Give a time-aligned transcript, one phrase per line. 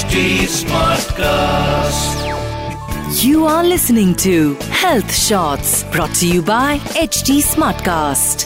[0.00, 2.20] HD Smartcast.
[3.22, 8.44] You are listening to Health Shots brought to you by HD Smartcast.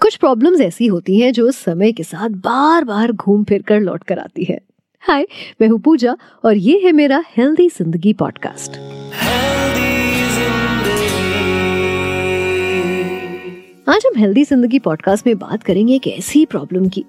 [0.00, 4.04] कुछ problems ऐसी होती हैं जो समय के साथ बार बार घूम फिर कर लौट
[4.04, 4.58] कर आती है
[5.02, 5.26] हाय
[5.60, 8.76] मैं हूँ पूजा और ये है मेरा हेल्दी ज़िंदगी पॉडकास्ट
[13.88, 17.04] आज हम हेल्दी ज़िंदगी पॉडकास्ट में बात करेंगे एक ऐसी प्रॉब्लम की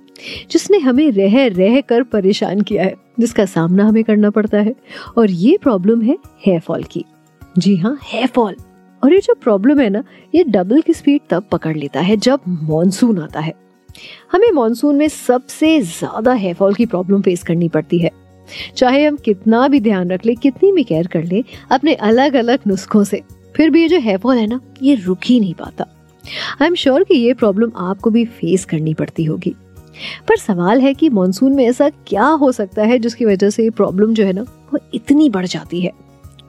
[0.52, 4.76] जिसने हमें रह रह कर परेशान किया है, जिसका सामना हमें करना पड़ता है।
[5.18, 7.06] और ये प्रॉब्लम है हेयर फॉल की।
[7.42, 8.56] जी हाँ हेयर फॉल
[9.04, 10.04] और ये जो प्रॉब्लम है ना,
[10.36, 13.54] ये डबल की स्पीड तब पकड़ लेता है, जब मॉनसून आता है।
[14.32, 18.12] हमें मॉनसून में सबसे ज़्यादा हेयर फॉल की प्रॉब्लम फेस करनी पड़ती है।
[18.78, 22.60] चाहे हम कितना भी ध्यान रख ले, कितनी भी केयर कर ले, अपने अलग अलग
[22.68, 23.22] नुस्खों से,
[23.56, 25.86] फिर भी ये जो हेयर फॉल है ना, ये रुक ही नहीं पाता।
[26.62, 29.54] आई एम श्योर कि ये प्रॉब्लम आपको भी फेस करनी पड़ती होगी।
[30.28, 33.70] पर सवाल है कि मानसून में ऐसा क्या हो सकता है जिसकी वजह से ये
[33.70, 35.92] प्रॉब्लम जो है ना वो इतनी बढ़ जाती है?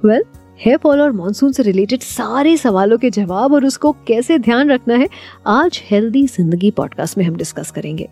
[0.04, 4.38] वेल well, हेयर फॉल और मॉनसून से रिलेटेड सारे सवालों के जवाब और उसको कैसे
[4.38, 5.08] ध्यान रखना है
[5.46, 8.08] आज हेल्दी ज़िंदगी पॉडकास्ट में हम डिस्कस करेंगे।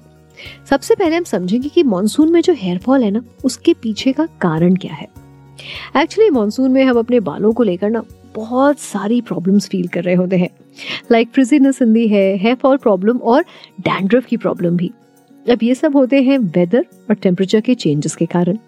[0.70, 4.26] सबसे पहले हम समझेंगे कि मॉनसून में जो हेयर फॉल है ना उसके पीछे का
[4.40, 5.06] कारण क्या है।
[5.96, 8.02] एक्चुअली मानसून में हम अपने बालों को लेकर ना
[8.34, 10.50] बहुत सारी प्रॉब्लम्स फील कर रहे होते हैं।
[11.12, 13.42] लाइक फ्रिजीनेस इन दी है हेयर फॉल प्रॉब्लम और
[13.80, 14.90] डैंड्रफ की प्रॉब्लम भी।
[15.46, 18.58] अब ये सब होते हैं वेदर और टेम्परेचर के चेंजेस के कारण।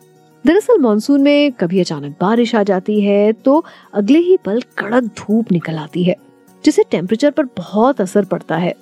[0.44, 5.52] दरअसल मानसून में कभी अचानक बारिश आ जाती है तो अगले ही पल कड़क धूप
[5.52, 6.16] निकल आती है
[6.64, 8.74] जिससे टेम्परेचर पर बहुत असर पड़ता है।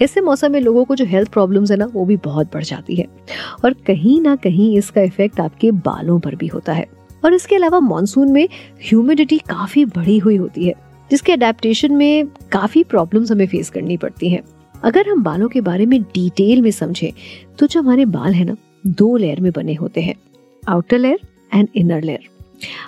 [0.00, 2.96] ऐसे मौसम में लोगों को जो हेल्थ प्रॉब्लम्स है ना, वो भी बहुत बढ़ जाती
[2.96, 3.06] है।
[3.64, 6.86] और कहीं ना कहीं इसका इफ़ेक्ट आपके बालों पर भी होता है।
[7.24, 8.48] और इसके अलावा मानसून में
[8.82, 10.74] ह्यूमिडिटी काफ़ी बढ़ी हुई होती है,
[11.10, 14.42] जिसके अडेप्टेशन में काफ़ी प्रॉब्लम्स हमें फेस करनी पड़ती हैं।
[14.84, 17.12] अगर हम बालों के बारे में डिटेल में समझें
[17.58, 20.14] तो जो हमारे बाल है ना, दो लेयर में बने होते हैं।
[20.68, 21.18] Outer layer
[21.54, 22.28] and inner layer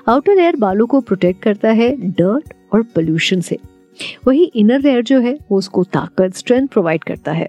[0.08, 3.58] outer layer बालों को प्रोटेक्ट करता है डर्ट और पोल्यूशन से।
[4.26, 7.48] वही इनर लेयर जो है, वो उसको ताकत स्ट्रेंथ प्रोवाइड करता है।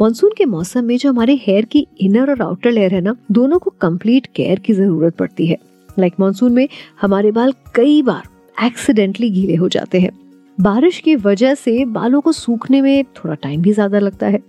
[0.00, 3.58] मानसून के मौसम में जो हमारे हेयर की इनर और आउटर लेयर है ना, दोनों
[3.58, 5.58] को कंप्लीट केयर की ज़रूरत पड़ती है।
[5.98, 6.68] लाइक like मानसून में
[7.00, 8.22] हमारे बाल कई बार
[8.66, 10.23] एक्सीडेंटली गीले हो जाते हैं।
[10.58, 14.42] बारिश की वजह से बालों को सूखने में थोड़ा टाइम भी ज़्यादा लगता है।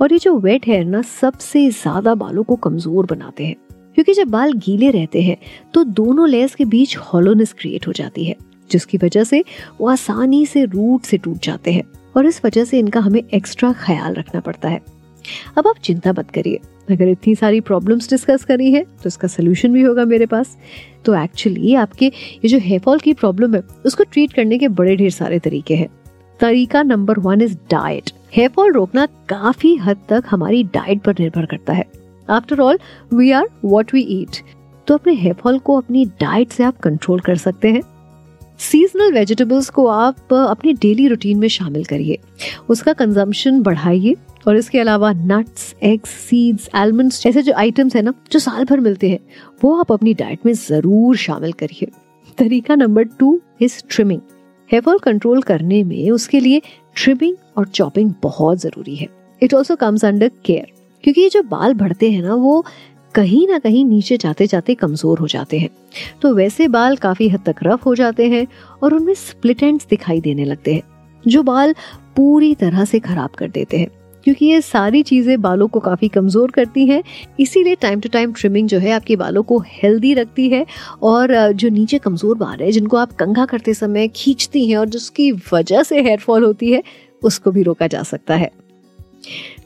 [0.00, 3.54] और ये जो वेट हेयर ना, सबसे ज़्यादा बालों को कमज़ोर बनाते हैं।
[3.96, 5.36] क्योंकि जब बाल गीले रहते हैं
[5.74, 8.36] तो दोनों लेयर्स के बीच हॉलोनेस क्रिएट हो जाती है,
[8.70, 9.42] जिसकी वजह से
[9.80, 11.82] वो आसानी से रूट से टूट जाते हैं।
[12.16, 14.80] और इस वजह से इनका हमें एक्स्ट्रा ख्याल रखना पड़ता है।
[15.58, 16.60] अब आप चिंता मत करिए।
[16.90, 20.56] अगर इतनी सारी प्रॉब्लम्स डिस्कस करी है तो इसका सोल्यूशन भी होगा मेरे पास।
[21.04, 24.96] तो एक्चुअली आपके ये जो हेयर फॉल की प्रॉब्लम है, उसको ट्रीट करने के बड़े
[24.96, 25.88] ढेर सारे तरीके हैं।
[26.40, 31.46] तरीका number one is diet hair fall रोकना काफ़ी हद तक हमारी डाइट पर निर्भर
[31.46, 31.84] करता है।
[32.28, 32.78] After all
[33.14, 34.42] we are what we eat
[34.86, 37.82] तो अपने हेयर फॉल को अपनी डाइट से आप कंट्रोल कर सकते हैं।
[38.60, 42.18] सीजनल वेजिटेबल्स को आप अपने डेली रूटीन में शामिल करिए।
[42.68, 44.14] उसका कंजम्पशन बढ़ाइए
[44.48, 48.80] और इसके अलावा नट्स एग्स सीड्स आलमंड्स जैसे जो आइटम्स है ना, जो साल भर
[48.80, 49.18] मिलते हैं,
[49.64, 51.88] वो आप अपनी डाइट में ज़रूर शामिल करिए।
[52.38, 54.20] तरीका number two is trimming
[54.70, 56.60] hair fall control करने में उसके लिए
[56.96, 59.08] ट्रिमिंग और चॉपिंग बहुत ज़रूरी है।
[59.42, 60.66] It also comes under care
[61.04, 62.64] क्योंकि ये जो बाल बढ़ते हैं ना, वो
[63.14, 65.68] कहीं ना कहीं नीचे जाते जाते कमज़ोर हो जाते हैं।
[66.22, 68.46] तो वैसे बाल काफ़ी हद तक रफ हो जाते हैं
[68.82, 70.82] और उनमें स्प्लिट एंड्स दिखाई देने लगते हैं,
[71.24, 71.74] जो बाल
[72.16, 73.88] पूरी तरह से खराब कर देते हैं।
[74.26, 77.02] क्योंकि ये सारी चीज़ें बालों को काफ़ी कमज़ोर करती हैं,
[77.40, 80.64] इसीलिए टाइम टू टाइम ट्रिमिंग जो है आपके बालों को हेल्दी रखती है
[81.02, 85.30] और जो नीचे कमज़ोर बाल है, जिनको आप कंघा करते समय खींचती हैं और जिसकी
[85.52, 86.82] वजह से हेयर फॉल होती है,
[87.22, 88.50] उसको भी रोका जा सकता है।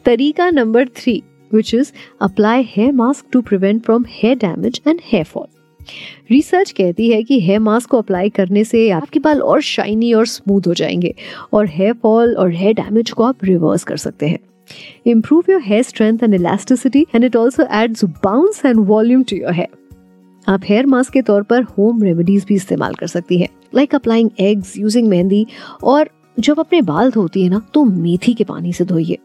[0.04, 1.22] तरीका number three
[1.54, 5.46] which is apply hair mask to prevent from hair damage and hair fall
[6.30, 10.26] research कहती है कि हेयर मास्क को अप्लाई करने से आपके बाल और शाइनी और
[10.26, 11.14] स्मूथ हो जाएँगे
[11.52, 14.38] और हेयर फॉल और हेयर डैमेज को आप रिवर्स कर सकते हैं।
[15.06, 19.52] Improve your hair strength and elasticity and it also adds bounce and volume to your
[19.52, 19.82] hair
[20.48, 24.30] आप हेयर मास्क के तौर पर होम रेमेडीज भी इस्तेमाल कर सकती हैं। Like applying
[24.40, 25.46] eggs using mehndi
[25.82, 29.18] और जब अपने बाल धोती है ना तो मेथी के पानी से धोइए।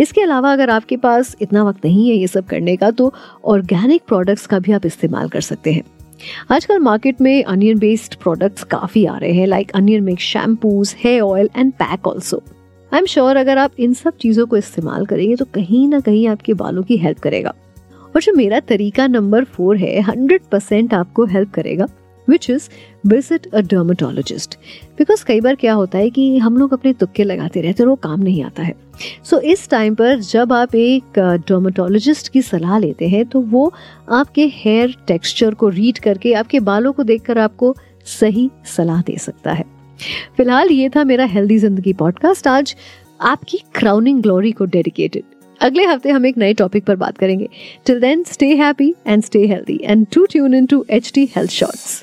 [0.00, 3.12] इसके अलावा अगर आपके पास इतना वक्त नहीं है ये सब करने का तो
[3.44, 5.82] ऑर्गेनिक प्रोडक्ट्स का भी आप इस्तेमाल कर सकते हैं।
[6.50, 11.20] आजकल मार्केट में अनियन बेस्ड प्रोडक्ट्स काफ़ी आ रहे हैं like onion mix shampoos hair
[11.20, 12.42] oil and pack also
[12.92, 16.26] I am sure अगर आप इन सब चीज़ों को इस्तेमाल करेंगे तो कहीं ना कहीं
[16.28, 17.54] आपके बालों की हेल्प करेगा।
[18.14, 21.86] और जो मेरा तरीका नंबर फोर है हंड्रेड परसेंट आपको हेल्प करेगा।
[22.28, 22.68] Which is
[23.06, 24.54] visit a dermatologist
[24.98, 27.90] because कई बार क्या होता है कि हम लोग अपने तुक्के लगाते रहते हैं और
[27.90, 28.74] वो काम नहीं आता है।
[29.24, 31.18] सो so, इस टाइम पर जब आप एक
[31.48, 33.72] डर्माटोलॉजिस्ट की सलाह लेते हैं तो वो
[34.12, 37.74] आपके हेयर टेक्सचर को रीड करके आपके बालों को देखकर आपको
[38.10, 39.64] सही सलाह दे सकता है।
[40.36, 42.74] फ़िलहाल ये था मेरा हेल्दी ज़िंदगी पॉडकास्ट आज
[43.22, 45.22] आपकी क्राउनिंग ग्लोरी को डेडिकेटेड
[45.60, 47.48] अगले हफ़्ते हम एक नए टॉपिक पर बात करेंगे।
[47.86, 51.50] Till then stay happy and stay healthy and to tune in to H D health
[51.50, 52.02] shorts